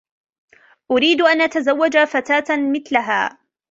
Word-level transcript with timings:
أريد 0.91 1.21
أن 1.21 1.41
أتزوج 1.41 1.97
فتاة 2.03 2.43
مثلها. 2.49 3.37